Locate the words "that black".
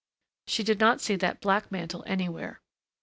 1.17-1.71